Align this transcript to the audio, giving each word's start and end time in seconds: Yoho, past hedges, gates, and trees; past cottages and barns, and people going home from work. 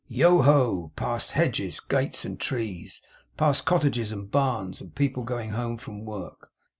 Yoho, 0.07 0.91
past 0.95 1.33
hedges, 1.33 1.79
gates, 1.79 2.25
and 2.25 2.39
trees; 2.39 3.03
past 3.37 3.65
cottages 3.65 4.11
and 4.11 4.31
barns, 4.31 4.81
and 4.81 4.95
people 4.95 5.21
going 5.21 5.51
home 5.51 5.77
from 5.77 6.03
work. 6.05 6.49